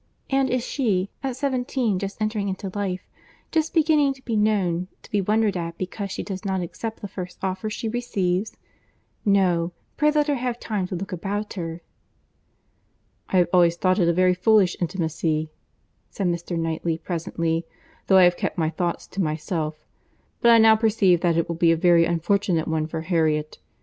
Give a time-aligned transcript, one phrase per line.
[0.31, 3.05] And is she, at seventeen, just entering into life,
[3.51, 7.07] just beginning to be known, to be wondered at because she does not accept the
[7.07, 8.57] first offer she receives?
[9.25, 11.83] No—pray let her have time to look about her."
[13.29, 15.51] "I have always thought it a very foolish intimacy,"
[16.09, 16.57] said Mr.
[16.57, 17.67] Knightley presently,
[18.07, 19.85] "though I have kept my thoughts to myself;
[20.39, 23.59] but I now perceive that it will be a very unfortunate one for Harriet.